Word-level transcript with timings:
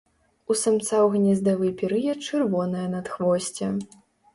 У 0.47 0.55
самца 0.61 0.95
ў 1.01 1.07
гнездавы 1.19 1.67
перыяд 1.85 2.27
чырвонае 2.27 2.87
надхвосце. 2.99 3.75